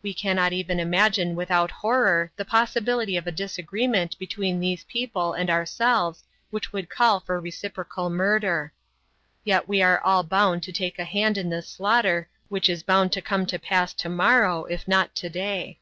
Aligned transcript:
We 0.00 0.14
cannot 0.14 0.52
even 0.52 0.78
imagine 0.78 1.34
without 1.34 1.72
horror 1.82 2.30
the 2.36 2.44
possibility 2.44 3.16
of 3.16 3.26
a 3.26 3.32
disagreement 3.32 4.16
between 4.16 4.60
these 4.60 4.84
people 4.84 5.32
and 5.32 5.50
ourselves 5.50 6.22
which 6.52 6.72
would 6.72 6.88
call 6.88 7.18
for 7.18 7.40
reciprocal 7.40 8.08
murder. 8.08 8.72
Yet 9.42 9.66
we 9.66 9.82
are 9.82 10.00
all 10.00 10.22
bound 10.22 10.62
to 10.62 10.72
take 10.72 11.00
a 11.00 11.04
hand 11.04 11.36
in 11.36 11.50
this 11.50 11.68
slaughter 11.68 12.28
which 12.48 12.68
is 12.68 12.84
bound 12.84 13.10
to 13.14 13.20
come 13.20 13.44
to 13.46 13.58
pass 13.58 13.92
to 13.94 14.08
morrow 14.08 14.68
not 14.86 15.16
to 15.16 15.28
day. 15.28 15.80